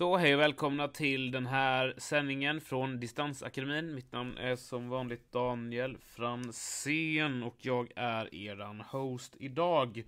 Så 0.00 0.16
hej 0.16 0.34
och 0.34 0.40
välkomna 0.40 0.88
till 0.88 1.30
den 1.30 1.46
här 1.46 1.94
sändningen 1.98 2.60
från 2.60 3.00
Distansakademin. 3.00 3.94
Mitt 3.94 4.12
namn 4.12 4.38
är 4.38 4.56
som 4.56 4.88
vanligt 4.88 5.32
Daniel 5.32 5.98
Fransén 5.98 7.42
och 7.42 7.56
jag 7.58 7.92
är 7.96 8.34
eran 8.34 8.80
host 8.80 9.36
idag. 9.38 10.04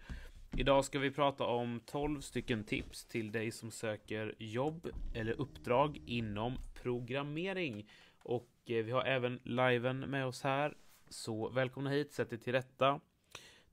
Idag 0.56 0.84
ska 0.84 0.98
vi 0.98 1.10
prata 1.10 1.44
om 1.44 1.80
12 1.86 2.20
stycken 2.20 2.64
tips 2.64 3.04
till 3.04 3.32
dig 3.32 3.50
som 3.50 3.70
söker 3.70 4.34
jobb 4.38 4.88
eller 5.14 5.40
uppdrag 5.40 6.00
inom 6.06 6.58
programmering. 6.82 7.88
Och 8.22 8.50
eh, 8.66 8.84
vi 8.84 8.90
har 8.90 9.04
även 9.04 9.40
liven 9.44 9.98
med 9.98 10.26
oss 10.26 10.42
här. 10.42 10.74
Så 11.08 11.48
välkomna 11.48 11.90
hit, 11.90 12.12
sätt 12.12 12.32
er 12.32 12.36
till 12.36 12.52
rätta. 12.52 13.00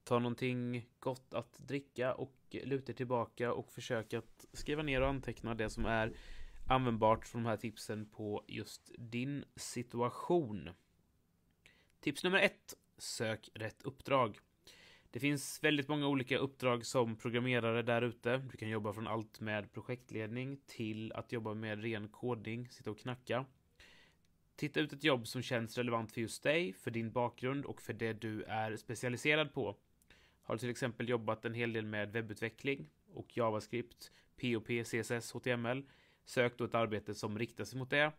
Ta 0.10 0.20
någonting 0.20 0.86
gott 1.00 1.34
att 1.34 1.58
dricka 1.58 2.14
och 2.14 2.36
luta 2.52 2.92
er 2.92 2.96
tillbaka 2.96 3.54
och 3.54 3.72
försök 3.72 4.14
att 4.14 4.46
skriva 4.54 4.84
ner 4.84 5.02
och 5.02 5.08
anteckna 5.08 5.56
det 5.56 5.70
som 5.70 5.86
är 5.86 6.14
användbart 6.68 7.28
från 7.28 7.44
de 7.44 7.50
här 7.50 7.58
tipsen 7.58 8.06
på 8.06 8.44
just 8.48 8.92
din 8.98 9.46
situation. 9.56 10.70
Tips 12.00 12.24
nummer 12.24 12.40
ett. 12.40 12.74
Sök 12.98 13.50
rätt 13.54 13.82
uppdrag. 13.84 14.40
Det 15.12 15.20
finns 15.20 15.64
väldigt 15.64 15.88
många 15.88 16.08
olika 16.08 16.38
uppdrag 16.38 16.86
som 16.86 17.16
programmerare 17.16 17.82
där 17.82 18.02
ute. 18.02 18.38
Du 18.38 18.58
kan 18.58 18.70
jobba 18.70 18.94
från 18.94 19.08
allt 19.08 19.40
med 19.40 19.72
projektledning 19.72 20.60
till 20.66 21.12
att 21.12 21.32
jobba 21.32 21.54
med 21.54 21.82
ren 21.82 22.08
kodning, 22.08 22.70
sitta 22.70 22.92
och 22.92 23.00
knacka. 23.00 23.46
Titta 24.56 24.80
ut 24.80 24.94
ett 24.94 25.04
jobb 25.04 25.28
som 25.28 25.42
känns 25.42 25.78
relevant 25.78 26.12
för 26.12 26.22
just 26.22 26.44
dig, 26.44 26.74
för 26.74 26.92
din 26.92 27.12
bakgrund 27.12 27.66
och 27.66 27.82
för 27.82 27.94
det 27.94 28.14
du 28.14 28.44
är 28.44 28.76
specialiserad 28.76 29.54
på. 29.54 29.76
Har 30.50 30.56
du 30.56 30.60
till 30.60 30.70
exempel 30.70 31.10
jobbat 31.10 31.46
en 31.46 31.54
hel 31.54 31.74
del 31.74 31.86
med 31.86 32.12
webbutveckling 32.12 32.90
och 33.14 33.38
JavaScript, 33.38 34.12
POP, 34.42 34.68
CSS, 34.68 35.32
HTML, 35.32 35.84
sök 36.26 36.58
då 36.58 36.64
ett 36.64 36.76
arbete 36.76 37.16
som 37.16 37.40
riktar 37.40 37.66
sig 37.66 37.80
mot 37.80 37.90
det 37.90 38.12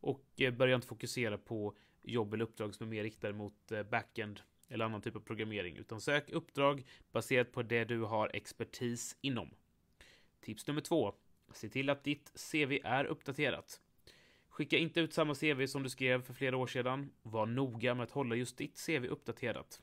och 0.00 0.24
eh, 0.36 0.54
börja 0.54 0.74
inte 0.74 0.86
fokusera 0.86 1.38
på 1.38 1.76
jobb 2.02 2.34
eller 2.34 2.44
uppdrag 2.44 2.74
som 2.74 2.86
är 2.86 2.90
mer 2.90 3.02
riktade 3.02 3.34
mot 3.34 3.72
eh, 3.72 3.82
backend 3.82 4.40
eller 4.68 4.84
annan 4.84 5.02
typ 5.02 5.16
av 5.16 5.20
programmering, 5.20 5.76
utan 5.76 6.00
sök 6.00 6.30
uppdrag 6.30 6.86
baserat 7.12 7.52
på 7.52 7.62
det 7.62 7.84
du 7.84 8.00
har 8.00 8.30
expertis 8.34 9.16
inom. 9.20 9.50
Tips 10.40 10.66
nummer 10.66 10.80
två. 10.80 11.14
Se 11.52 11.68
till 11.68 11.90
att 11.90 12.04
ditt 12.04 12.32
CV 12.52 12.78
är 12.84 13.04
uppdaterat. 13.04 13.80
Skicka 14.48 14.78
inte 14.78 15.00
ut 15.00 15.12
samma 15.12 15.34
CV 15.34 15.66
som 15.66 15.82
du 15.82 15.88
skrev 15.88 16.22
för 16.22 16.34
flera 16.34 16.56
år 16.56 16.66
sedan. 16.66 17.10
Var 17.22 17.46
noga 17.46 17.94
med 17.94 18.04
att 18.04 18.10
hålla 18.10 18.36
just 18.36 18.56
ditt 18.56 18.86
CV 18.86 19.04
uppdaterat. 19.04 19.82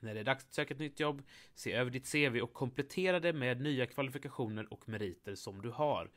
När 0.00 0.14
det 0.14 0.20
är 0.20 0.24
dags 0.24 0.44
att 0.44 0.54
söka 0.54 0.74
ett 0.74 0.80
nytt 0.80 1.00
jobb, 1.00 1.22
se 1.54 1.72
över 1.72 1.90
ditt 1.90 2.12
CV 2.12 2.40
och 2.40 2.52
komplettera 2.52 3.20
det 3.20 3.32
med 3.32 3.60
nya 3.60 3.86
kvalifikationer 3.86 4.72
och 4.72 4.88
meriter 4.88 5.34
som 5.34 5.62
du 5.62 5.70
har. 5.70 6.10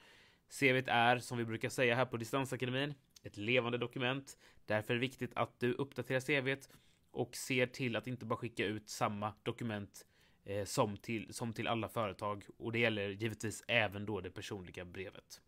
CVt 0.60 0.88
är, 0.88 1.20
som 1.20 1.38
vi 1.38 1.46
brukar 1.46 1.70
säga 1.70 1.96
här 1.96 2.06
på 2.06 2.18
Distansakademin, 2.18 2.94
ett 3.24 3.38
levande 3.38 3.78
dokument. 3.78 4.38
Därför 4.66 4.94
är 4.94 4.96
det 4.96 5.02
viktigt 5.02 5.32
att 5.36 5.60
du 5.60 5.74
uppdaterar 5.74 6.20
CVt 6.20 6.70
och 7.12 7.36
ser 7.36 7.68
till 7.68 7.96
att 7.96 8.08
inte 8.08 8.26
bara 8.26 8.38
skicka 8.38 8.66
ut 8.66 8.90
samma 8.90 9.34
dokument 9.44 10.06
eh, 10.46 10.66
som, 10.66 10.98
till, 10.98 11.34
som 11.34 11.54
till 11.54 11.68
alla 11.68 11.90
företag. 11.90 12.46
Och 12.58 12.72
det 12.72 12.80
gäller 12.80 13.10
givetvis 13.10 13.64
även 13.68 14.06
då 14.06 14.22
det 14.22 14.32
personliga 14.32 14.86
brevet. 14.86 15.42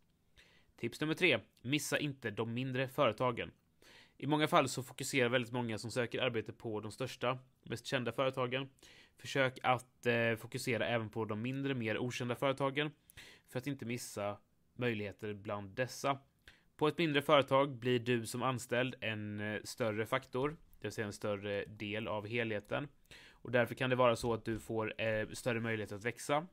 Tips 0.76 1.00
nummer 1.00 1.14
tre. 1.14 1.38
Missa 1.62 1.98
inte 1.98 2.30
de 2.30 2.54
mindre 2.54 2.88
företagen. 2.88 3.50
I 4.18 4.26
många 4.26 4.48
fall 4.48 4.68
så 4.68 4.82
fokuserar 4.82 5.28
väldigt 5.28 5.52
många 5.52 5.78
som 5.78 5.90
söker 5.90 6.22
arbete 6.22 6.52
på 6.52 6.80
de 6.80 6.92
största, 6.92 7.38
mest 7.62 7.86
kända 7.86 8.12
företagen. 8.12 8.68
Försök 9.18 9.58
att 9.62 10.06
eh, 10.06 10.36
fokusera 10.36 10.86
även 10.86 11.08
på 11.08 11.24
de 11.24 11.42
mindre, 11.42 11.74
mer 11.74 11.98
okända 11.98 12.34
företagen 12.34 12.90
för 13.48 13.58
att 13.58 13.66
inte 13.66 13.84
missa 13.84 14.36
möjligheter 14.74 15.34
bland 15.34 15.70
dessa. 15.70 16.18
På 16.76 16.88
ett 16.88 16.98
mindre 16.98 17.22
företag 17.22 17.76
blir 17.76 17.98
du 17.98 18.26
som 18.26 18.42
anställd 18.42 18.94
en 19.00 19.40
eh, 19.40 19.60
större 19.64 20.06
faktor, 20.06 20.48
det 20.50 20.86
vill 20.86 20.92
säga 20.92 21.06
en 21.06 21.12
större 21.12 21.64
del 21.64 22.08
av 22.08 22.26
helheten. 22.26 22.88
Och 23.30 23.50
därför 23.52 23.74
kan 23.74 23.90
det 23.90 23.96
vara 23.96 24.16
så 24.16 24.34
att 24.34 24.44
du 24.44 24.58
får 24.58 25.00
eh, 25.00 25.28
större 25.28 25.60
möjligheter 25.60 25.96
att 25.96 26.04
växa, 26.04 26.46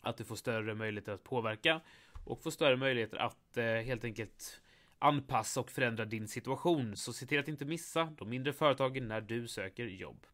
att 0.00 0.16
du 0.16 0.24
får 0.24 0.36
större 0.36 0.74
möjligheter 0.74 1.12
att 1.12 1.24
påverka 1.24 1.80
och 2.24 2.42
får 2.42 2.50
större 2.50 2.76
möjligheter 2.76 3.16
att 3.16 3.56
eh, 3.56 3.64
helt 3.64 4.04
enkelt 4.04 4.60
anpassa 5.04 5.60
och 5.60 5.70
förändra 5.70 6.04
din 6.04 6.28
situation. 6.28 6.96
Så 6.96 7.12
se 7.12 7.26
till 7.26 7.38
att 7.38 7.48
inte 7.48 7.64
missa 7.64 8.04
de 8.18 8.30
mindre 8.30 8.52
företagen 8.52 9.08
när 9.08 9.20
du 9.20 9.48
söker 9.48 9.86
jobb. 9.86 10.26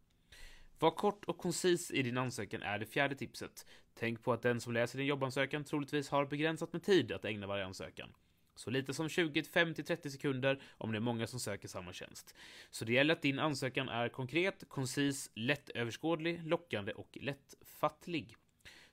Var 0.79 0.91
kort 0.91 1.25
och 1.25 1.39
koncis 1.39 1.91
i 1.91 2.03
din 2.03 2.19
ansökan 2.19 2.63
är 2.63 2.79
det 2.79 2.87
fjärde 2.87 3.15
tipset. 3.15 3.67
Tänk 3.95 4.23
på 4.23 4.33
att 4.33 4.43
den 4.43 4.61
som 4.61 4.73
läser 4.73 4.99
din 4.99 5.07
jobbansökan 5.07 5.65
troligtvis 5.65 6.09
har 6.09 6.27
begränsat 6.27 6.73
med 6.73 6.83
tid 6.83 7.13
att 7.13 7.25
ägna 7.25 7.47
varje 7.47 7.65
ansökan. 7.65 8.13
Så 8.55 8.71
lite 8.71 8.95
som 8.95 9.09
20, 9.09 9.43
50, 9.43 9.83
30 9.83 10.11
sekunder 10.11 10.63
om 10.79 10.93
det 10.93 10.99
är 10.99 11.01
många 11.01 11.27
som 11.27 11.41
söker 11.41 11.69
samma 11.69 11.93
tjänst. 11.93 12.35
Så 12.71 12.85
det 12.85 12.93
gäller 12.93 13.15
att 13.15 13.23
din 13.23 13.39
ansökan 13.39 13.89
är 13.89 14.09
konkret, 14.09 14.65
koncis, 14.69 15.31
lättöverskådlig, 15.35 16.41
lockande 16.45 16.93
och 16.93 17.19
lättfattlig. 17.21 18.37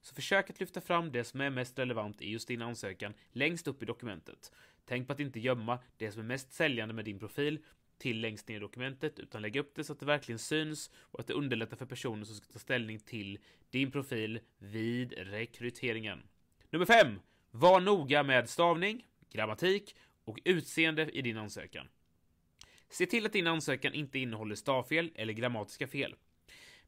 Så 0.02 0.16
försök 0.16 0.50
att 0.50 0.60
lyfta 0.60 0.82
fram 0.82 1.12
det 1.12 1.24
som 1.24 1.42
är 1.42 1.50
mest 1.50 1.80
relevant 1.80 2.22
i 2.22 2.32
just 2.32 2.48
din 2.48 2.62
ansökan 2.62 3.14
längst 3.32 3.68
upp 3.68 3.84
i 3.84 3.86
dokumentet. 3.86 4.52
Tänk 4.88 5.08
på 5.08 5.14
att 5.14 5.20
inte 5.20 5.40
gömma 5.40 5.80
det 5.98 6.12
som 6.12 6.22
är 6.22 6.26
mest 6.26 6.54
säljande 6.54 6.94
med 6.94 7.06
din 7.06 7.20
profil 7.20 7.60
till 7.98 8.22
längst 8.22 8.48
ner 8.48 8.56
i 8.56 8.60
dokumentet, 8.60 9.20
utan 9.20 9.42
lägg 9.42 9.56
upp 9.56 9.76
det 9.76 9.84
så 9.84 9.94
att 9.94 10.00
det 10.00 10.06
verkligen 10.06 10.40
syns 10.40 10.92
och 10.96 11.20
att 11.20 11.28
det 11.28 11.34
underlättar 11.34 11.78
för 11.78 11.86
personer 11.86 12.26
som 12.26 12.36
ska 12.36 12.54
ta 12.54 12.60
ställning 12.60 13.00
till 13.00 13.40
din 13.70 13.92
profil 13.92 14.40
vid 14.58 15.14
rekryteringen. 15.14 16.24
Nummer 16.70 16.86
5. 16.86 17.20
Var 17.52 17.80
noga 17.80 18.24
med 18.24 18.50
stavning, 18.50 19.06
grammatik 19.32 19.96
och 20.26 20.40
utseende 20.46 21.10
i 21.12 21.22
din 21.22 21.38
ansökan. 21.38 21.88
Se 22.90 23.06
till 23.06 23.26
att 23.26 23.34
din 23.34 23.48
ansökan 23.48 23.94
inte 23.94 24.20
innehåller 24.20 24.56
stavfel 24.56 25.12
eller 25.16 25.34
grammatiska 25.34 25.88
fel. 25.88 26.16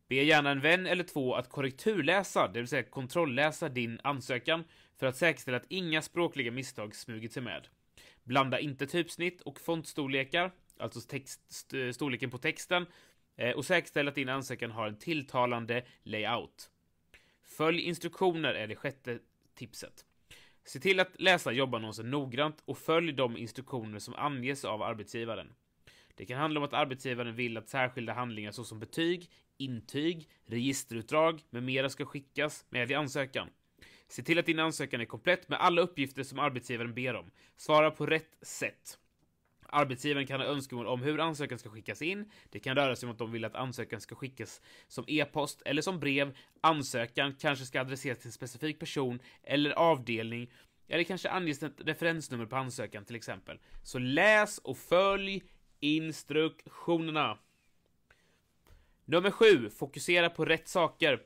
Be 0.07 0.15
gärna 0.15 0.51
en 0.51 0.61
vän 0.61 0.85
eller 0.85 1.03
två 1.03 1.35
att 1.35 1.49
korrekturläsa, 1.49 2.47
det 2.47 2.59
vill 2.59 2.67
säga 2.67 2.83
kontrollläsa 2.83 3.69
din 3.69 3.99
ansökan 4.03 4.63
för 4.97 5.07
att 5.07 5.17
säkerställa 5.17 5.57
att 5.57 5.65
inga 5.71 6.01
språkliga 6.01 6.51
misstag 6.51 6.95
smugit 6.95 7.33
sig 7.33 7.43
med. 7.43 7.67
Blanda 8.29 8.59
inte 8.59 8.87
typsnitt 8.87 9.41
och 9.41 9.59
fontstorlekar, 9.59 10.51
alltså 10.77 11.01
text, 11.01 11.41
storleken 11.91 12.29
på 12.29 12.37
texten, 12.37 12.85
eh, 13.35 13.51
och 13.51 13.65
säkerställ 13.65 14.07
att 14.07 14.15
din 14.15 14.29
ansökan 14.29 14.71
har 14.71 14.87
en 14.87 14.99
tilltalande 14.99 15.83
layout. 16.03 16.69
Följ 17.41 17.81
instruktioner 17.81 18.53
är 18.53 18.67
det 18.67 18.75
sjätte 18.75 19.19
tipset. 19.55 20.05
Se 20.65 20.79
till 20.79 20.99
att 20.99 21.21
läsa 21.21 21.51
jobbannonsen 21.51 22.11
noggrant 22.11 22.63
och 22.65 22.77
följ 22.77 23.11
de 23.11 23.37
instruktioner 23.37 23.99
som 23.99 24.15
anges 24.15 24.65
av 24.65 24.81
arbetsgivaren. 24.81 25.53
Det 26.15 26.25
kan 26.25 26.39
handla 26.39 26.59
om 26.59 26.63
att 26.63 26.73
arbetsgivaren 26.73 27.35
vill 27.35 27.57
att 27.57 27.69
särskilda 27.69 28.13
handlingar 28.13 28.51
såsom 28.51 28.79
betyg, 28.79 29.29
intyg, 29.57 30.29
registerutdrag 30.45 31.41
med 31.49 31.63
mera 31.63 31.89
ska 31.89 32.05
skickas 32.05 32.65
med 32.69 32.91
i 32.91 32.93
ansökan. 32.93 33.49
Se 34.09 34.23
till 34.23 34.39
att 34.39 34.45
din 34.45 34.59
ansökan 34.59 35.01
är 35.01 35.05
komplett 35.05 35.49
med 35.49 35.61
alla 35.61 35.81
uppgifter 35.81 36.23
som 36.23 36.39
arbetsgivaren 36.39 36.93
ber 36.93 37.15
om. 37.15 37.31
Svara 37.57 37.91
på 37.91 38.05
rätt 38.05 38.37
sätt. 38.41 38.99
Arbetsgivaren 39.71 40.27
kan 40.27 40.39
ha 40.39 40.47
önskemål 40.47 40.87
om 40.87 41.01
hur 41.01 41.19
ansökan 41.19 41.59
ska 41.59 41.69
skickas 41.69 42.01
in. 42.01 42.31
Det 42.49 42.59
kan 42.59 42.75
röra 42.75 42.95
sig 42.95 43.07
om 43.07 43.13
att 43.13 43.19
de 43.19 43.31
vill 43.31 43.45
att 43.45 43.55
ansökan 43.55 44.01
ska 44.01 44.15
skickas 44.15 44.61
som 44.87 45.05
e-post 45.07 45.61
eller 45.65 45.81
som 45.81 45.99
brev. 45.99 46.37
Ansökan 46.61 47.35
kanske 47.39 47.65
ska 47.65 47.81
adresseras 47.81 48.17
till 48.17 48.27
en 48.27 48.31
specifik 48.31 48.79
person 48.79 49.19
eller 49.43 49.71
avdelning. 49.71 50.51
Eller 50.87 51.03
kanske 51.03 51.29
anges 51.29 51.63
ett 51.63 51.81
referensnummer 51.81 52.45
på 52.45 52.55
ansökan 52.55 53.05
till 53.05 53.15
exempel. 53.15 53.59
Så 53.83 53.99
läs 53.99 54.57
och 54.57 54.77
följ 54.77 55.43
instruktionerna. 55.79 57.37
Nummer 59.05 59.31
7. 59.31 59.69
Fokusera 59.69 60.29
på 60.29 60.45
rätt 60.45 60.67
saker. 60.67 61.21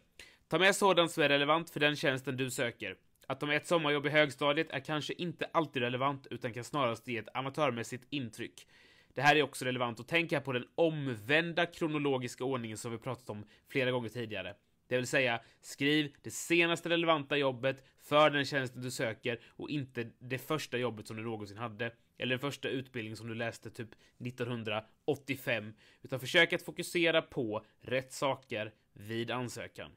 Ta 0.54 0.60
med 0.60 0.76
sådant 0.76 1.12
som 1.12 1.24
är 1.24 1.30
relevant 1.30 1.70
för 1.70 1.80
den 1.80 1.96
tjänsten 1.96 2.38
du 2.38 2.52
söker. 2.52 2.96
Att 3.28 3.40
de 3.40 3.50
är 3.50 3.54
ett 3.54 3.68
sommarjobb 3.68 4.06
i 4.06 4.10
högstadiet 4.10 4.72
är 4.72 4.80
kanske 4.80 5.14
inte 5.14 5.46
alltid 5.54 5.82
relevant, 5.82 6.28
utan 6.32 6.54
kan 6.54 6.64
snarast 6.64 7.08
ge 7.08 7.18
ett 7.18 7.28
amatörmässigt 7.34 8.04
intryck. 8.10 8.68
Det 9.14 9.22
här 9.22 9.36
är 9.36 9.44
också 9.44 9.66
relevant 9.66 10.00
att 10.00 10.08
tänka 10.08 10.42
på 10.42 10.52
den 10.52 10.66
omvända 10.76 11.66
kronologiska 11.66 12.44
ordningen 12.44 12.78
som 12.78 12.92
vi 12.92 12.98
pratat 12.98 13.30
om 13.30 13.46
flera 13.68 13.92
gånger 13.92 14.10
tidigare. 14.10 14.56
Det 14.88 14.96
vill 14.96 15.08
säga, 15.08 15.42
skriv 15.62 16.16
det 16.22 16.32
senaste 16.32 16.90
relevanta 16.90 17.38
jobbet 17.38 17.84
för 18.04 18.30
den 18.30 18.46
tjänsten 18.46 18.82
du 18.82 18.92
söker 18.92 19.40
och 19.48 19.70
inte 19.70 20.10
det 20.20 20.38
första 20.38 20.78
jobbet 20.78 21.08
som 21.08 21.18
du 21.18 21.24
någonsin 21.24 21.58
hade. 21.58 21.92
Eller 22.18 22.30
den 22.30 22.40
första 22.40 22.70
utbildningen 22.70 23.18
som 23.18 23.28
du 23.28 23.36
läste 23.36 23.70
typ 23.70 23.90
1985. 24.26 25.74
Utan 26.02 26.20
försök 26.20 26.54
att 26.54 26.62
fokusera 26.62 27.22
på 27.22 27.66
rätt 27.82 28.14
saker 28.14 28.72
vid 28.94 29.32
ansökan. 29.32 29.92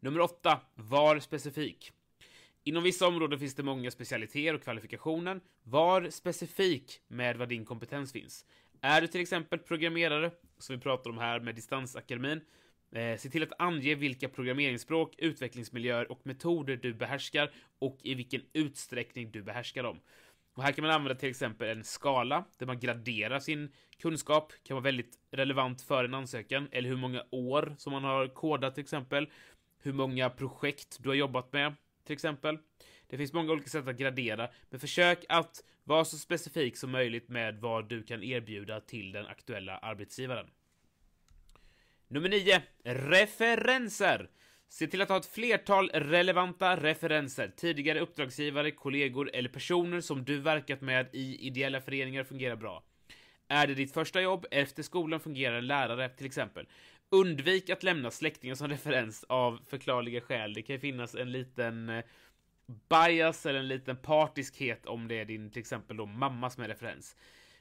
Nummer 0.00 0.20
8. 0.20 0.60
Var 0.74 1.18
specifik. 1.18 1.92
Inom 2.64 2.82
vissa 2.82 3.06
områden 3.06 3.38
finns 3.38 3.54
det 3.54 3.62
många 3.62 3.90
specialiteter 3.90 4.54
och 4.54 4.62
kvalifikationer. 4.62 5.40
Var 5.62 6.10
specifik 6.10 7.00
med 7.08 7.36
vad 7.36 7.48
din 7.48 7.64
kompetens 7.64 8.12
finns. 8.12 8.44
Är 8.80 9.00
du 9.00 9.06
till 9.06 9.20
exempel 9.20 9.58
programmerare, 9.58 10.30
som 10.58 10.76
vi 10.76 10.82
pratar 10.82 11.10
om 11.10 11.18
här 11.18 11.40
med 11.40 11.54
Distansakademin, 11.54 12.40
Eh, 12.92 13.16
se 13.16 13.28
till 13.28 13.42
att 13.42 13.60
ange 13.60 13.94
vilka 13.94 14.28
programmeringsspråk, 14.28 15.14
utvecklingsmiljöer 15.18 16.12
och 16.12 16.20
metoder 16.22 16.76
du 16.76 16.94
behärskar 16.94 17.50
och 17.78 17.98
i 18.02 18.14
vilken 18.14 18.42
utsträckning 18.52 19.30
du 19.30 19.42
behärskar 19.42 19.82
dem. 19.82 20.00
Och 20.54 20.62
här 20.62 20.72
kan 20.72 20.84
man 20.84 20.94
använda 20.94 21.14
till 21.14 21.30
exempel 21.30 21.68
en 21.68 21.84
skala 21.84 22.44
där 22.58 22.66
man 22.66 22.78
graderar 22.78 23.38
sin 23.40 23.72
kunskap, 23.98 24.52
kan 24.62 24.74
vara 24.74 24.84
väldigt 24.84 25.18
relevant 25.30 25.82
för 25.82 26.04
en 26.04 26.14
ansökan, 26.14 26.68
eller 26.72 26.88
hur 26.88 26.96
många 26.96 27.22
år 27.30 27.74
som 27.78 27.92
man 27.92 28.04
har 28.04 28.28
kodat 28.28 28.74
till 28.74 28.82
exempel, 28.82 29.28
hur 29.82 29.92
många 29.92 30.30
projekt 30.30 30.96
du 31.00 31.08
har 31.08 31.16
jobbat 31.16 31.52
med 31.52 31.74
till 32.04 32.14
exempel. 32.14 32.58
Det 33.06 33.16
finns 33.16 33.32
många 33.32 33.52
olika 33.52 33.68
sätt 33.68 33.88
att 33.88 33.96
gradera, 33.96 34.48
men 34.70 34.80
försök 34.80 35.24
att 35.28 35.64
vara 35.84 36.04
så 36.04 36.18
specifik 36.18 36.76
som 36.76 36.90
möjligt 36.90 37.28
med 37.28 37.60
vad 37.60 37.88
du 37.88 38.02
kan 38.02 38.22
erbjuda 38.22 38.80
till 38.80 39.12
den 39.12 39.26
aktuella 39.26 39.78
arbetsgivaren. 39.78 40.46
Nummer 42.08 42.28
9. 42.28 42.62
Referenser. 42.84 44.30
Se 44.68 44.86
till 44.86 45.02
att 45.02 45.08
ha 45.08 45.16
ett 45.16 45.26
flertal 45.26 45.88
relevanta 45.88 46.76
referenser, 46.76 47.52
tidigare 47.56 48.00
uppdragsgivare, 48.00 48.70
kollegor 48.70 49.30
eller 49.34 49.48
personer 49.48 50.00
som 50.00 50.24
du 50.24 50.38
verkat 50.38 50.80
med 50.80 51.08
i 51.12 51.46
ideella 51.46 51.80
föreningar 51.80 52.24
fungerar 52.24 52.56
bra. 52.56 52.82
Är 53.48 53.66
det 53.66 53.74
ditt 53.74 53.92
första 53.92 54.20
jobb 54.20 54.46
efter 54.50 54.82
skolan 54.82 55.20
fungerar 55.20 55.58
en 55.58 55.66
lärare, 55.66 56.08
till 56.08 56.26
exempel. 56.26 56.66
Undvik 57.10 57.70
att 57.70 57.82
lämna 57.82 58.10
släktingar 58.10 58.54
som 58.54 58.68
referens 58.76 59.24
av 59.28 59.60
förklarliga 59.66 60.20
skäl. 60.20 60.54
Det 60.54 60.62
kan 60.62 60.74
ju 60.74 60.80
finnas 60.80 61.14
en 61.14 61.32
liten 61.32 61.88
eh, 61.88 62.04
bias 62.88 63.46
eller 63.46 63.58
en 63.58 63.68
liten 63.68 63.96
partiskhet 63.96 64.86
om 64.86 65.08
det 65.08 65.14
är 65.14 65.24
din, 65.24 65.50
till 65.50 65.60
exempel 65.60 65.96
då, 65.96 66.06
mamma 66.06 66.50
som 66.50 66.62
är 66.62 66.68
referens. 66.68 67.16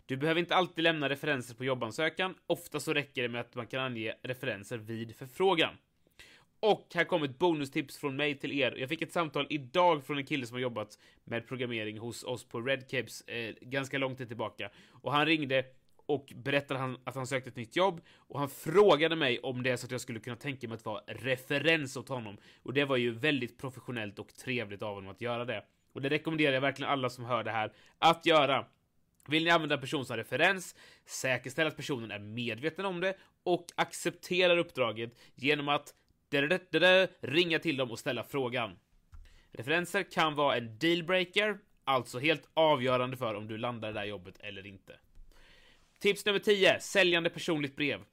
Du 0.06 0.18
behöver 0.18 0.40
inte 0.40 0.56
alltid 0.56 0.84
lämna 0.84 1.10
referenser 1.10 1.56
på 1.56 1.66
jobbansökan. 1.66 2.36
Ofta 2.48 2.80
så 2.80 2.94
räcker 2.94 3.22
det 3.22 3.30
med 3.30 3.42
att 3.42 3.56
man 3.56 3.68
kan 3.68 3.80
ange 3.80 4.14
referenser 4.24 4.78
vid 4.78 5.16
förfrågan. 5.16 5.78
Och 6.60 6.88
här 6.94 7.04
kommer 7.04 7.26
ett 7.26 7.40
bonustips 7.40 7.98
från 7.98 8.16
mig 8.16 8.36
till 8.36 8.60
er. 8.60 8.76
Jag 8.78 8.90
fick 8.90 9.02
ett 9.02 9.12
samtal 9.12 9.48
idag 9.50 10.06
från 10.06 10.18
en 10.18 10.26
kille 10.26 10.46
som 10.46 10.56
har 10.56 10.62
jobbat 10.62 11.00
med 11.24 11.48
programmering 11.48 11.98
hos 11.98 12.24
oss 12.24 12.44
på 12.44 12.62
Redcaps 12.62 13.22
eh, 13.22 13.56
ganska 13.62 13.98
lång 13.98 14.16
tid 14.16 14.28
tillbaka. 14.28 14.70
Och 14.90 15.12
han 15.12 15.26
ringde 15.26 15.66
och 16.07 16.33
berättade 16.36 16.80
han 16.80 16.98
att 17.04 17.15
han 17.15 17.27
sökte 17.27 17.50
ett 17.50 17.56
nytt 17.56 17.75
jobb 17.75 18.01
och 18.15 18.39
han 18.39 18.50
frågade 18.50 19.15
mig 19.15 19.39
om 19.39 19.63
det 19.63 19.69
är 19.69 19.77
så 19.77 19.86
att 19.86 19.92
jag 19.92 20.01
skulle 20.01 20.19
kunna 20.19 20.36
tänka 20.36 20.68
mig 20.68 20.75
att 20.75 20.86
vara 20.86 21.01
referens 21.07 21.98
åt 21.98 22.09
honom. 22.09 22.38
Och 22.63 22.74
det 22.74 22.86
var 22.86 22.98
ju 22.98 23.12
väldigt 23.12 23.57
professionellt 23.57 24.19
och 24.19 24.33
trevligt 24.33 24.81
av 24.81 24.95
honom 24.95 25.12
att 25.12 25.21
göra 25.21 25.45
det. 25.45 25.63
Och 25.94 26.01
det 26.01 26.09
rekommenderar 26.09 26.54
jag 26.54 26.62
verkligen 26.62 26.92
alla 26.92 27.09
som 27.09 27.25
hör 27.25 27.44
det 27.44 27.51
här 27.51 27.74
att 28.00 28.25
göra. 28.25 28.65
Vill 29.27 29.44
ni 29.44 29.50
använda 29.50 29.75
en 29.75 29.81
person 29.81 30.06
som 30.06 30.18
referens, 30.18 30.75
säkerställ 31.06 31.68
att 31.68 31.75
personen 31.75 32.12
är 32.12 32.19
medveten 32.19 32.86
om 32.86 33.00
det 33.00 33.18
och 33.44 33.65
accepterar 33.75 34.57
uppdraget 34.57 35.19
genom 35.36 35.69
att 35.69 35.94
ringa 37.21 37.59
till 37.59 37.77
dem 37.77 37.92
och 37.92 38.00
ställa 38.00 38.24
frågan. 38.24 38.80
Referenser 39.51 40.12
kan 40.12 40.36
vara 40.36 40.57
en 40.57 40.77
dealbreaker, 40.77 41.57
alltså 41.83 42.19
helt 42.19 42.50
avgörande 42.54 43.18
för 43.18 43.36
om 43.36 43.48
du 43.48 43.57
landar 43.57 43.88
det 43.88 44.00
där 44.00 44.06
jobbet 44.06 44.38
eller 44.39 44.65
inte. 44.65 44.94
Tips 46.00 46.26
nummer 46.26 46.40
10. 46.40 46.80
Säljande 46.80 47.30
personligt 47.30 47.76
brev. 47.76 48.04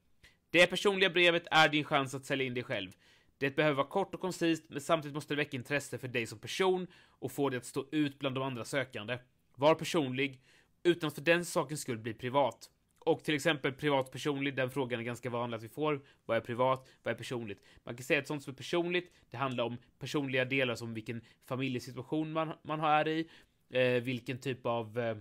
Det 0.50 0.66
personliga 0.66 1.10
brevet 1.10 1.46
är 1.50 1.68
din 1.68 1.84
chans 1.84 2.14
att 2.14 2.24
sälja 2.24 2.46
in 2.46 2.54
dig 2.54 2.62
själv. 2.62 2.92
Det 3.38 3.56
behöver 3.56 3.76
vara 3.76 3.86
kort 3.86 4.14
och 4.14 4.20
koncist, 4.20 4.64
men 4.68 4.80
samtidigt 4.80 5.14
måste 5.14 5.34
det 5.34 5.38
väcka 5.38 5.56
intresse 5.56 5.98
för 5.98 6.08
dig 6.08 6.26
som 6.26 6.38
person 6.38 6.86
och 7.18 7.32
få 7.32 7.50
dig 7.50 7.56
att 7.56 7.64
stå 7.64 7.86
ut 7.92 8.18
bland 8.18 8.34
de 8.34 8.44
andra 8.44 8.64
sökande. 8.64 9.18
Var 9.54 9.74
personlig, 9.74 10.40
utan 10.82 11.08
att 11.08 11.14
för 11.14 11.22
den 11.22 11.44
sakens 11.44 11.80
skull 11.80 11.98
bli 11.98 12.14
privat. 12.14 12.70
Och 12.98 13.24
till 13.24 13.34
exempel 13.34 13.72
privatpersonlig, 13.72 14.56
den 14.56 14.70
frågan 14.70 15.00
är 15.00 15.04
ganska 15.04 15.30
vanlig 15.30 15.56
att 15.56 15.62
vi 15.62 15.68
får. 15.68 16.00
Vad 16.24 16.36
är 16.36 16.40
privat? 16.40 16.88
Vad 17.02 17.14
är 17.14 17.18
personligt? 17.18 17.62
Man 17.84 17.96
kan 17.96 18.04
säga 18.04 18.20
att 18.20 18.26
sånt 18.26 18.42
som 18.42 18.52
är 18.52 18.56
personligt, 18.56 19.12
det 19.30 19.36
handlar 19.36 19.64
om 19.64 19.76
personliga 19.98 20.44
delar 20.44 20.74
som 20.74 20.94
vilken 20.94 21.20
familjesituation 21.46 22.32
man, 22.32 22.52
man 22.62 22.80
är 22.80 23.08
i, 23.08 23.28
eh, 23.70 24.02
vilken 24.02 24.38
typ 24.38 24.66
av 24.66 24.98
eh, 24.98 25.16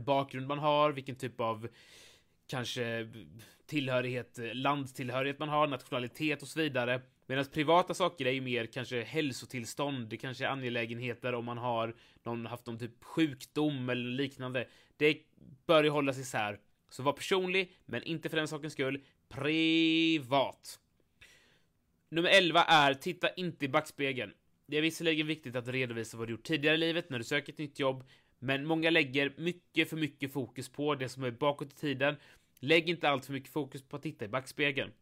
bakgrund 0.00 0.46
man 0.46 0.58
har, 0.58 0.92
vilken 0.92 1.16
typ 1.16 1.40
av 1.40 1.68
kanske 2.46 3.08
tillhörighet, 3.66 4.38
landtillhörighet 4.52 5.38
man 5.38 5.48
har, 5.48 5.66
nationalitet 5.66 6.42
och 6.42 6.48
så 6.48 6.60
vidare. 6.60 7.00
Medan 7.26 7.44
privata 7.44 7.94
saker 7.94 8.26
är 8.26 8.32
ju 8.32 8.40
mer 8.40 8.66
kanske 8.66 9.02
hälsotillstånd, 9.02 10.08
det 10.08 10.16
kanske 10.16 10.44
är 10.44 10.48
angelägenheter 10.48 11.34
om 11.34 11.44
man 11.44 11.58
har 11.58 11.94
någon, 12.22 12.46
haft 12.46 12.66
någon 12.66 12.78
typ 12.78 13.04
sjukdom 13.04 13.88
eller 13.88 14.10
liknande. 14.10 14.68
Det 14.96 15.18
bör 15.66 15.84
ju 15.84 15.90
hållas 15.90 16.18
isär. 16.18 16.58
Så 16.88 17.02
var 17.02 17.12
personlig, 17.12 17.72
men 17.86 18.02
inte 18.02 18.28
för 18.28 18.36
den 18.36 18.48
sakens 18.48 18.72
skull 18.72 19.04
privat. 19.28 20.80
Nummer 22.08 22.30
11 22.30 22.64
är 22.64 22.94
titta 22.94 23.34
inte 23.34 23.64
i 23.64 23.68
backspegeln. 23.68 24.32
Det 24.66 24.76
är 24.76 24.82
visserligen 24.82 25.26
viktigt 25.26 25.56
att 25.56 25.68
redovisa 25.68 26.16
vad 26.16 26.28
du 26.28 26.32
gjort 26.32 26.42
tidigare 26.42 26.74
i 26.74 26.78
livet 26.78 27.10
när 27.10 27.18
du 27.18 27.24
söker 27.24 27.52
ett 27.52 27.58
nytt 27.58 27.78
jobb, 27.78 28.04
men 28.44 28.66
många 28.66 28.90
lägger 28.90 29.32
mycket 29.36 29.90
för 29.90 29.96
mycket 29.96 30.32
fokus 30.32 30.68
på 30.68 30.94
det 30.94 31.08
som 31.08 31.24
är 31.24 31.30
bakåt 31.30 31.72
i 31.72 31.76
tiden. 31.76 32.16
Lägg 32.60 32.88
inte 32.88 33.08
allt 33.08 33.26
för 33.26 33.32
mycket 33.32 33.52
fokus 33.52 33.82
på 33.82 33.96
att 33.96 34.02
titta 34.02 34.24
i 34.24 34.28
backspegeln. 34.28 34.92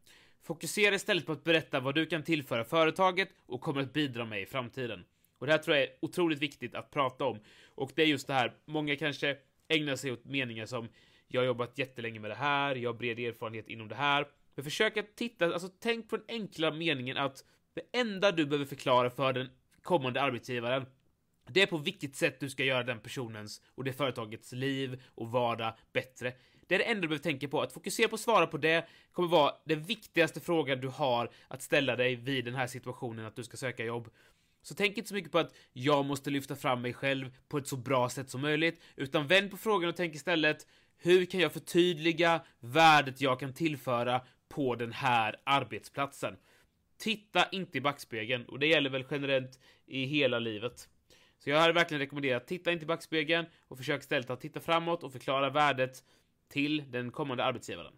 Fokusera 0.43 0.95
istället 0.95 1.25
på 1.25 1.31
att 1.31 1.43
berätta 1.43 1.79
vad 1.79 1.95
du 1.95 2.05
kan 2.05 2.23
tillföra 2.23 2.63
företaget 2.63 3.29
och 3.45 3.61
kommer 3.61 3.81
att 3.81 3.93
bidra 3.93 4.25
med 4.25 4.41
i 4.41 4.45
framtiden. 4.45 5.05
Och 5.39 5.47
det 5.47 5.51
här 5.53 5.59
tror 5.59 5.75
jag 5.75 5.83
är 5.83 5.91
otroligt 6.01 6.39
viktigt 6.39 6.75
att 6.75 6.91
prata 6.91 7.25
om. 7.25 7.39
Och 7.75 7.91
det 7.95 8.01
är 8.01 8.07
just 8.07 8.27
det 8.27 8.33
här, 8.33 8.53
många 8.65 8.95
kanske 8.95 9.37
ägnar 9.67 9.95
sig 9.95 10.11
åt 10.11 10.25
meningar 10.25 10.65
som 10.65 10.89
jag 11.27 11.41
har 11.41 11.45
jobbat 11.45 11.77
jättelänge 11.77 12.19
med 12.19 12.31
det 12.31 12.35
här, 12.35 12.75
jag 12.75 12.89
har 12.89 12.97
bred 12.97 13.19
erfarenhet 13.19 13.67
inom 13.67 13.87
det 13.87 13.95
här. 13.95 14.27
Men 14.55 14.63
försök 14.63 14.97
att 14.97 15.15
titta, 15.15 15.45
alltså 15.45 15.69
tänk 15.79 16.09
på 16.09 16.17
den 16.17 16.25
enkla 16.27 16.71
meningen 16.71 17.17
att 17.17 17.43
det 17.73 17.99
enda 17.99 18.31
du 18.31 18.45
behöver 18.45 18.65
förklara 18.65 19.09
för 19.09 19.33
den 19.33 19.49
kommande 19.81 20.21
arbetsgivaren 20.21 20.85
det 21.49 21.61
är 21.61 21.67
på 21.67 21.77
vilket 21.77 22.15
sätt 22.15 22.39
du 22.39 22.49
ska 22.49 22.63
göra 22.63 22.83
den 22.83 22.99
personens 22.99 23.61
och 23.75 23.83
det 23.83 23.93
företagets 23.93 24.51
liv 24.51 25.01
och 25.15 25.31
vardag 25.31 25.73
bättre. 25.93 26.33
Det 26.67 26.75
är 26.75 26.79
det 26.79 26.85
enda 26.85 27.01
du 27.01 27.07
behöver 27.07 27.23
tänka 27.23 27.47
på. 27.47 27.61
Att 27.61 27.73
fokusera 27.73 28.07
på 28.07 28.15
att 28.15 28.21
svara 28.21 28.47
på 28.47 28.57
det 28.57 28.87
kommer 29.11 29.29
vara 29.29 29.53
den 29.65 29.83
viktigaste 29.83 30.39
frågan 30.39 30.81
du 30.81 30.87
har 30.87 31.29
att 31.47 31.61
ställa 31.61 31.95
dig 31.95 32.15
vid 32.15 32.45
den 32.45 32.55
här 32.55 32.67
situationen 32.67 33.25
att 33.25 33.35
du 33.35 33.43
ska 33.43 33.57
söka 33.57 33.85
jobb. 33.85 34.09
Så 34.61 34.75
tänk 34.75 34.97
inte 34.97 35.09
så 35.09 35.15
mycket 35.15 35.31
på 35.31 35.39
att 35.39 35.55
jag 35.73 36.05
måste 36.05 36.29
lyfta 36.29 36.55
fram 36.55 36.81
mig 36.81 36.93
själv 36.93 37.31
på 37.47 37.57
ett 37.57 37.67
så 37.67 37.77
bra 37.77 38.09
sätt 38.09 38.29
som 38.29 38.41
möjligt, 38.41 38.81
utan 38.95 39.27
vänd 39.27 39.51
på 39.51 39.57
frågan 39.57 39.89
och 39.89 39.95
tänk 39.95 40.15
istället 40.15 40.67
hur 40.97 41.25
kan 41.25 41.39
jag 41.39 41.53
förtydliga 41.53 42.41
värdet 42.59 43.21
jag 43.21 43.39
kan 43.39 43.53
tillföra 43.53 44.21
på 44.49 44.75
den 44.75 44.91
här 44.91 45.35
arbetsplatsen? 45.43 46.37
Titta 46.97 47.49
inte 47.51 47.77
i 47.77 47.81
backspegeln, 47.81 48.45
och 48.45 48.59
det 48.59 48.67
gäller 48.67 48.89
väl 48.89 49.05
generellt 49.11 49.59
i 49.85 50.05
hela 50.05 50.39
livet. 50.39 50.89
Så 51.43 51.49
jag 51.49 51.59
hade 51.59 51.73
verkligen 51.73 51.99
rekommenderat, 51.99 52.47
titta 52.47 52.71
inte 52.71 52.83
i 52.83 52.87
backspegeln 52.87 53.45
och 53.67 53.77
försök 53.77 54.01
istället 54.01 54.29
att 54.29 54.41
titta 54.41 54.59
framåt 54.59 55.03
och 55.03 55.11
förklara 55.11 55.49
värdet 55.49 56.03
till 56.49 56.83
den 56.91 57.11
kommande 57.11 57.43
arbetsgivaren. 57.43 57.93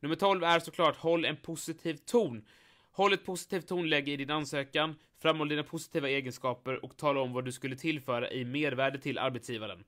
Nummer 0.00 0.16
12 0.16 0.44
är 0.44 0.58
såklart 0.58 0.96
håll 0.96 1.24
en 1.24 1.36
positiv 1.36 1.94
ton. 1.94 2.44
Håll 2.92 3.12
ett 3.12 3.24
positivt 3.24 3.68
tonläge 3.68 4.12
i 4.12 4.16
din 4.16 4.30
ansökan, 4.30 4.94
framhåll 5.22 5.48
dina 5.48 5.62
positiva 5.62 6.08
egenskaper 6.08 6.84
och 6.84 6.96
tala 6.96 7.20
om 7.20 7.32
vad 7.32 7.44
du 7.44 7.52
skulle 7.52 7.76
tillföra 7.76 8.30
i 8.30 8.44
mervärde 8.44 8.98
till 8.98 9.18
arbetsgivaren. 9.18 9.84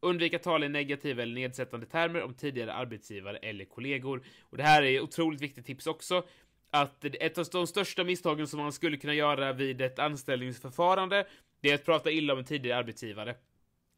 Undvik 0.00 0.34
att 0.34 0.42
tala 0.42 0.66
i 0.66 0.68
negativa 0.68 1.22
eller 1.22 1.34
nedsättande 1.34 1.86
termer 1.86 2.22
om 2.22 2.34
tidigare 2.34 2.72
arbetsgivare 2.72 3.36
eller 3.36 3.64
kollegor. 3.64 4.22
Och 4.40 4.56
det 4.56 4.62
här 4.62 4.82
är 4.82 5.00
otroligt 5.00 5.40
viktigt 5.40 5.66
tips 5.66 5.86
också. 5.86 6.26
Att 6.70 7.04
ett 7.04 7.38
av 7.38 7.46
de 7.52 7.66
största 7.66 8.04
misstagen 8.04 8.46
som 8.46 8.60
man 8.60 8.72
skulle 8.72 8.96
kunna 8.96 9.14
göra 9.14 9.52
vid 9.52 9.80
ett 9.80 9.98
anställningsförfarande, 9.98 11.26
det 11.60 11.70
är 11.70 11.74
att 11.74 11.84
prata 11.84 12.10
illa 12.10 12.32
om 12.32 12.38
en 12.38 12.44
tidigare 12.44 12.78
arbetsgivare. 12.78 13.34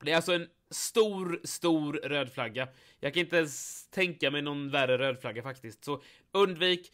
Det 0.05 0.13
är 0.13 0.17
alltså 0.17 0.33
en 0.33 0.49
stor, 0.71 1.41
stor 1.45 1.93
röd 1.93 2.33
flagga. 2.33 2.69
Jag 3.01 3.15
kan 3.15 3.21
inte 3.21 3.37
ens 3.37 3.87
tänka 3.91 4.31
mig 4.31 4.43
någon 4.43 4.71
värre 4.71 4.99
röd 4.99 5.21
flagga 5.21 5.43
faktiskt. 5.43 5.85
Så 5.85 6.03
undvik 6.33 6.93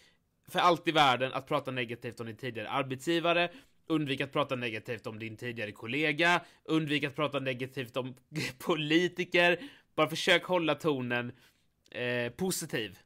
för 0.48 0.58
allt 0.58 0.88
i 0.88 0.92
världen 0.92 1.32
att 1.32 1.46
prata 1.46 1.70
negativt 1.70 2.20
om 2.20 2.26
din 2.26 2.36
tidigare 2.36 2.68
arbetsgivare. 2.68 3.50
Undvik 3.86 4.20
att 4.20 4.32
prata 4.32 4.56
negativt 4.56 5.06
om 5.06 5.18
din 5.18 5.36
tidigare 5.36 5.72
kollega. 5.72 6.44
Undvik 6.64 7.04
att 7.04 7.16
prata 7.16 7.40
negativt 7.40 7.96
om 7.96 8.14
politiker. 8.58 9.58
Bara 9.94 10.08
försök 10.08 10.44
hålla 10.44 10.74
tonen 10.74 11.32
eh, 11.90 12.32
positiv. 12.32 12.98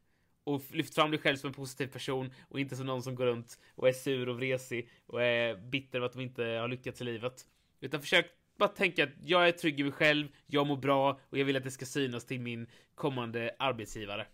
Och 0.44 0.62
lyft 0.70 0.94
fram 0.94 1.10
dig 1.10 1.20
själv 1.20 1.36
som 1.36 1.48
en 1.48 1.54
positiv 1.54 1.86
person 1.86 2.32
och 2.48 2.60
inte 2.60 2.76
som 2.76 2.86
någon 2.86 3.02
som 3.02 3.14
går 3.14 3.26
runt 3.26 3.58
och 3.74 3.88
är 3.88 3.92
sur 3.92 4.28
och 4.28 4.36
vresig 4.36 4.88
och 5.06 5.22
är 5.22 5.56
bitter 5.56 5.98
över 5.98 6.06
att 6.06 6.12
de 6.12 6.20
inte 6.20 6.44
har 6.44 6.68
lyckats 6.68 7.00
i 7.00 7.04
livet. 7.04 7.46
Utan 7.80 8.00
försök 8.00 8.26
bara 8.58 8.68
tänka 8.68 9.04
att 9.04 9.10
jag 9.24 9.48
är 9.48 9.52
trygg 9.52 9.80
i 9.80 9.82
mig 9.82 9.92
själv, 9.92 10.28
jag 10.46 10.66
mår 10.66 10.76
bra 10.76 11.20
och 11.30 11.38
jag 11.38 11.44
vill 11.44 11.56
att 11.56 11.64
det 11.64 11.70
ska 11.70 11.86
synas 11.86 12.26
till 12.26 12.40
min 12.40 12.66
kommande 12.94 13.56
arbetsgivare. 13.58 14.26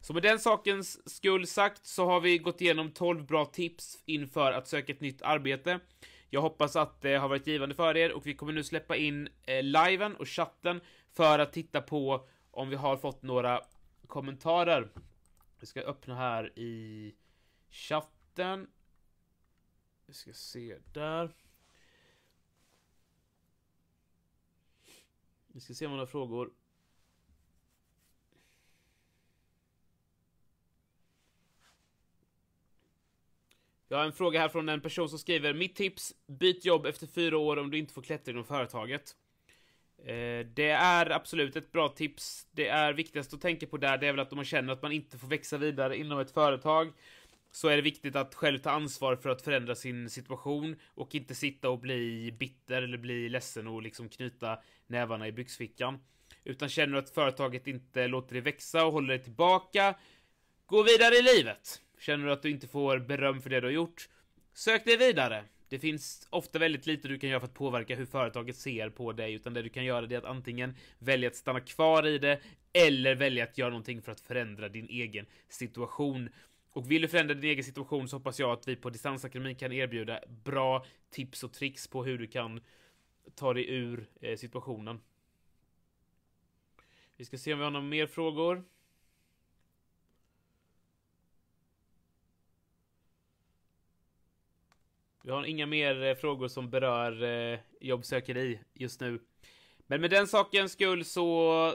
Så 0.00 0.12
med 0.12 0.22
den 0.22 0.38
sakens 0.38 1.14
skull 1.14 1.46
sagt 1.46 1.86
så 1.86 2.06
har 2.06 2.20
vi 2.20 2.38
gått 2.38 2.60
igenom 2.60 2.90
12 2.90 3.26
bra 3.26 3.44
tips 3.44 4.02
inför 4.04 4.52
att 4.52 4.68
söka 4.68 4.92
ett 4.92 5.00
nytt 5.00 5.22
arbete. 5.22 5.80
Jag 6.30 6.40
hoppas 6.40 6.76
att 6.76 7.00
det 7.00 7.14
har 7.14 7.28
varit 7.28 7.46
givande 7.46 7.74
för 7.74 7.96
er 7.96 8.12
och 8.12 8.26
vi 8.26 8.34
kommer 8.34 8.52
nu 8.52 8.64
släppa 8.64 8.96
in 8.96 9.28
eh, 9.46 9.62
liven 9.62 10.16
och 10.16 10.28
chatten 10.28 10.80
för 11.16 11.38
att 11.38 11.52
titta 11.52 11.80
på 11.82 12.28
om 12.50 12.68
vi 12.68 12.76
har 12.76 12.96
fått 12.96 13.22
några 13.22 13.62
kommentarer. 14.06 14.90
Vi 15.60 15.66
ska 15.66 15.80
öppna 15.80 16.14
här 16.14 16.58
i 16.58 17.14
chatten. 17.70 18.70
Vi 20.06 20.14
ska 20.14 20.32
se 20.32 20.78
där. 20.92 21.36
Vi 25.46 25.60
ska 25.60 25.74
se 25.74 25.86
om 25.86 25.92
några 25.92 26.06
frågor. 26.06 26.52
Jag 33.88 33.98
har 33.98 34.04
en 34.04 34.12
fråga 34.12 34.40
här 34.40 34.48
från 34.48 34.68
en 34.68 34.80
person 34.80 35.08
som 35.08 35.18
skriver 35.18 35.54
Mitt 35.54 35.76
tips, 35.76 36.14
byt 36.26 36.64
jobb 36.64 36.86
efter 36.86 37.06
fyra 37.06 37.38
år 37.38 37.56
om 37.56 37.70
du 37.70 37.78
inte 37.78 37.94
får 37.94 38.02
klättra 38.02 38.32
inom 38.32 38.44
företaget. 38.44 39.16
Eh, 40.04 40.46
det 40.54 40.70
är 40.70 41.10
absolut 41.10 41.56
ett 41.56 41.72
bra 41.72 41.88
tips. 41.88 42.46
Det 42.52 42.68
är 42.68 42.92
viktigast 42.92 43.34
att 43.34 43.40
tänka 43.40 43.66
på 43.66 43.76
där, 43.76 43.98
det 43.98 44.06
är 44.06 44.12
väl 44.12 44.20
att 44.20 44.32
om 44.32 44.36
man 44.36 44.44
känner 44.44 44.72
att 44.72 44.82
man 44.82 44.92
inte 44.92 45.18
får 45.18 45.28
växa 45.28 45.58
vidare 45.58 45.96
inom 45.96 46.18
ett 46.18 46.30
företag 46.30 46.92
så 47.50 47.68
är 47.68 47.76
det 47.76 47.82
viktigt 47.82 48.16
att 48.16 48.34
själv 48.34 48.58
ta 48.58 48.70
ansvar 48.70 49.16
för 49.16 49.28
att 49.28 49.42
förändra 49.42 49.74
sin 49.74 50.10
situation 50.10 50.76
och 50.86 51.14
inte 51.14 51.34
sitta 51.34 51.70
och 51.70 51.78
bli 51.78 52.32
bitter 52.32 52.82
eller 52.82 52.98
bli 52.98 53.28
ledsen 53.28 53.66
och 53.66 53.82
liksom 53.82 54.08
knyta 54.08 54.58
nävarna 54.86 55.28
i 55.28 55.32
byxfickan. 55.32 55.98
Utan 56.44 56.68
känner 56.68 56.92
du 56.92 56.98
att 56.98 57.10
företaget 57.10 57.66
inte 57.66 58.06
låter 58.06 58.32
dig 58.32 58.42
växa 58.42 58.86
och 58.86 58.92
håller 58.92 59.08
dig 59.08 59.22
tillbaka, 59.22 59.94
gå 60.66 60.82
vidare 60.82 61.14
i 61.14 61.22
livet. 61.22 61.82
Känner 61.98 62.26
du 62.26 62.32
att 62.32 62.42
du 62.42 62.50
inte 62.50 62.68
får 62.68 62.98
beröm 62.98 63.42
för 63.42 63.50
det 63.50 63.60
du 63.60 63.66
har 63.66 63.72
gjort, 63.72 64.08
sök 64.54 64.84
dig 64.84 64.96
vidare. 64.96 65.44
Det 65.68 65.78
finns 65.78 66.28
ofta 66.30 66.58
väldigt 66.58 66.86
lite 66.86 67.08
du 67.08 67.18
kan 67.18 67.30
göra 67.30 67.40
för 67.40 67.46
att 67.46 67.54
påverka 67.54 67.96
hur 67.96 68.06
företaget 68.06 68.56
ser 68.56 68.90
på 68.90 69.12
dig, 69.12 69.32
utan 69.32 69.54
det 69.54 69.62
du 69.62 69.68
kan 69.68 69.84
göra 69.84 70.06
är 70.06 70.18
att 70.18 70.24
antingen 70.24 70.76
välja 70.98 71.28
att 71.28 71.36
stanna 71.36 71.60
kvar 71.60 72.06
i 72.06 72.18
det 72.18 72.40
eller 72.72 73.14
välja 73.14 73.44
att 73.44 73.58
göra 73.58 73.70
någonting 73.70 74.02
för 74.02 74.12
att 74.12 74.20
förändra 74.20 74.68
din 74.68 74.88
egen 74.88 75.26
situation. 75.48 76.28
Och 76.72 76.90
vill 76.90 77.02
du 77.02 77.08
förändra 77.08 77.34
din 77.34 77.50
egen 77.50 77.64
situation 77.64 78.08
så 78.08 78.16
hoppas 78.16 78.38
jag 78.38 78.50
att 78.50 78.68
vi 78.68 78.76
på 78.76 78.90
Distansakademin 78.90 79.56
kan 79.56 79.72
erbjuda 79.72 80.20
bra 80.44 80.86
tips 81.10 81.44
och 81.44 81.52
tricks 81.52 81.88
på 81.88 82.04
hur 82.04 82.18
du 82.18 82.26
kan 82.26 82.60
ta 83.34 83.54
dig 83.54 83.70
ur 83.70 84.06
eh, 84.20 84.36
situationen. 84.36 85.00
Vi 87.16 87.24
ska 87.24 87.38
se 87.38 87.52
om 87.52 87.58
vi 87.58 87.64
har 87.64 87.70
några 87.70 87.86
mer 87.86 88.06
frågor. 88.06 88.64
Vi 95.26 95.32
har 95.32 95.44
inga 95.44 95.66
mer 95.66 96.02
eh, 96.02 96.14
frågor 96.14 96.48
som 96.48 96.70
berör 96.70 97.22
eh, 97.22 97.58
jobbsökeri 97.80 98.60
just 98.74 99.00
nu. 99.00 99.20
Men 99.86 100.00
med 100.00 100.10
den 100.10 100.26
sakens 100.26 100.72
skull 100.72 101.04
så 101.04 101.74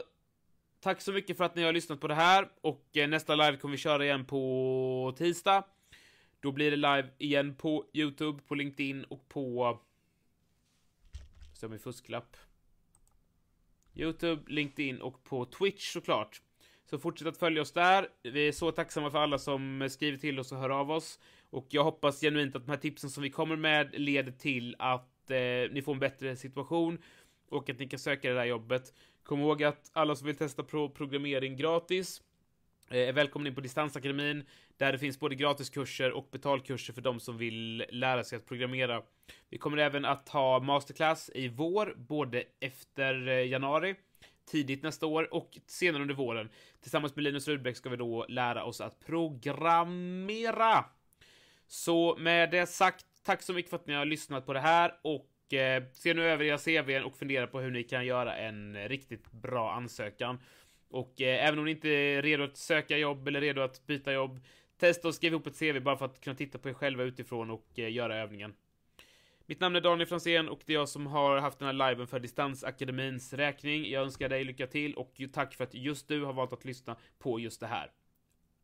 tack 0.79 1.01
så 1.01 1.11
mycket 1.11 1.37
för 1.37 1.43
att 1.43 1.55
ni 1.55 1.63
har 1.63 1.73
lyssnat 1.73 1.99
på 1.99 2.07
det 2.07 2.15
här 2.15 2.49
och 2.61 2.97
eh, 2.97 3.09
nästa 3.09 3.35
live 3.35 3.57
kommer 3.57 3.71
vi 3.71 3.77
köra 3.77 4.05
igen 4.05 4.25
på 4.25 5.13
tisdag. 5.17 5.63
Då 6.39 6.51
blir 6.51 6.71
det 6.71 6.77
live 6.77 7.09
igen 7.17 7.55
på 7.55 7.85
Youtube, 7.93 8.41
på 8.47 8.55
LinkedIn 8.55 9.03
och 9.03 9.29
på... 9.29 9.79
Så 11.53 11.67
min 11.69 11.79
fusklapp. 11.79 12.37
Youtube, 13.95 14.41
LinkedIn 14.47 15.01
och 15.01 15.23
på 15.23 15.45
Twitch 15.45 15.93
såklart. 15.93 16.41
Så 16.85 16.99
fortsätt 16.99 17.27
att 17.27 17.37
följa 17.37 17.61
oss 17.61 17.71
där. 17.71 18.07
Vi 18.23 18.47
är 18.47 18.51
så 18.51 18.71
tacksamma 18.71 19.11
för 19.11 19.19
alla 19.19 19.39
som 19.39 19.81
eh, 19.81 19.87
skriver 19.87 20.17
till 20.17 20.39
oss 20.39 20.51
och 20.51 20.57
hör 20.57 20.69
av 20.69 20.91
oss. 20.91 21.19
Och 21.51 21.67
jag 21.69 21.83
hoppas 21.83 22.21
genuint 22.21 22.55
att 22.55 22.65
de 22.65 22.71
här 22.71 22.77
tipsen 22.77 23.09
som 23.09 23.23
vi 23.23 23.29
kommer 23.29 23.55
med 23.55 23.99
leder 23.99 24.31
till 24.31 24.75
att 24.79 25.31
eh, 25.31 25.71
ni 25.71 25.81
får 25.85 25.93
en 25.93 25.99
bättre 25.99 26.35
situation 26.35 26.97
och 27.49 27.69
att 27.69 27.79
ni 27.79 27.87
kan 27.87 27.99
söka 27.99 28.29
det 28.29 28.35
där 28.35 28.45
jobbet. 28.45 28.93
Kom 29.23 29.39
ihåg 29.39 29.63
att 29.63 29.91
alla 29.93 30.15
som 30.15 30.27
vill 30.27 30.35
testa 30.35 30.63
pro 30.63 30.89
programmering 30.89 31.57
gratis 31.57 32.21
eh, 32.89 32.97
är 33.09 33.13
välkomna 33.13 33.49
in 33.49 33.55
på 33.55 33.61
Distansakademin 33.61 34.43
där 34.77 34.91
det 34.91 34.99
finns 34.99 35.19
både 35.19 35.35
gratiskurser 35.35 36.11
och 36.11 36.29
betalkurser 36.31 36.93
för 36.93 37.01
de 37.01 37.19
som 37.19 37.37
vill 37.37 37.85
lära 37.89 38.23
sig 38.23 38.37
att 38.37 38.45
programmera. 38.45 39.01
Vi 39.49 39.57
kommer 39.57 39.77
även 39.77 40.05
att 40.05 40.29
ha 40.29 40.59
masterclass 40.59 41.31
i 41.35 41.47
vår, 41.47 41.95
både 41.97 42.43
efter 42.59 43.27
eh, 43.27 43.47
januari 43.47 43.95
tidigt 44.45 44.83
nästa 44.83 45.05
år 45.05 45.33
och 45.33 45.57
senare 45.67 46.01
under 46.01 46.15
våren. 46.15 46.49
Tillsammans 46.81 47.15
med 47.15 47.23
Linus 47.23 47.47
Rudbeck 47.47 47.77
ska 47.77 47.89
vi 47.89 47.97
då 47.97 48.25
lära 48.29 48.63
oss 48.63 48.81
att 48.81 48.99
programmera. 49.05 50.85
Så 51.71 52.15
med 52.19 52.51
det 52.51 52.67
sagt, 52.67 53.05
tack 53.23 53.41
så 53.41 53.53
mycket 53.53 53.69
för 53.69 53.77
att 53.77 53.87
ni 53.87 53.93
har 53.93 54.05
lyssnat 54.05 54.45
på 54.45 54.53
det 54.53 54.59
här 54.59 54.93
och 55.01 55.53
eh, 55.53 55.83
se 55.93 56.13
nu 56.13 56.23
över 56.23 56.45
era 56.45 56.57
CVn 56.57 57.03
och 57.03 57.17
fundera 57.17 57.47
på 57.47 57.59
hur 57.59 57.71
ni 57.71 57.83
kan 57.83 58.05
göra 58.05 58.35
en 58.35 58.87
riktigt 58.89 59.31
bra 59.31 59.71
ansökan. 59.71 60.39
Och 60.89 61.21
eh, 61.21 61.47
även 61.47 61.59
om 61.59 61.65
ni 61.65 61.71
inte 61.71 61.89
är 61.89 62.21
redo 62.21 62.43
att 62.43 62.57
söka 62.57 62.97
jobb 62.97 63.27
eller 63.27 63.41
redo 63.41 63.61
att 63.61 63.87
byta 63.87 64.13
jobb, 64.13 64.39
testa 64.77 65.07
och 65.07 65.15
skriv 65.15 65.31
ihop 65.33 65.47
ett 65.47 65.59
CV 65.59 65.79
bara 65.79 65.97
för 65.97 66.05
att 66.05 66.21
kunna 66.21 66.35
titta 66.35 66.57
på 66.57 66.69
er 66.69 66.73
själva 66.73 67.03
utifrån 67.03 67.49
och 67.49 67.67
eh, 67.75 67.91
göra 67.91 68.17
övningen. 68.17 68.53
Mitt 69.45 69.59
namn 69.59 69.75
är 69.75 69.81
Daniel 69.81 70.07
Franzén 70.07 70.49
och 70.49 70.61
det 70.65 70.73
är 70.73 70.77
jag 70.77 70.89
som 70.89 71.07
har 71.07 71.37
haft 71.37 71.59
den 71.59 71.65
här 71.65 71.89
liven 71.89 72.07
för 72.07 72.19
Distansakademins 72.19 73.33
räkning. 73.33 73.89
Jag 73.89 74.03
önskar 74.03 74.29
dig 74.29 74.43
lycka 74.43 74.67
till 74.67 74.93
och 74.93 75.21
tack 75.33 75.53
för 75.53 75.63
att 75.63 75.73
just 75.73 76.07
du 76.07 76.23
har 76.23 76.33
valt 76.33 76.53
att 76.53 76.65
lyssna 76.65 76.95
på 77.19 77.39
just 77.39 77.59
det 77.59 77.67
här. 77.67 77.91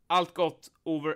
Allt 0.10 0.34
gott, 0.34 0.72
over 0.84 1.16